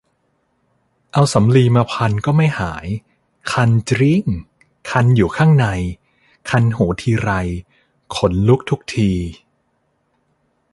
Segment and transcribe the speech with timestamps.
[1.13, 2.85] เอาสำลีมาพันก็ไม่หาย
[3.53, 4.23] คันจริ๊ง
[4.91, 5.67] คันอยู่ข้างใน
[6.49, 7.29] คันหูทีไร
[8.15, 9.11] ขนลุกทุกที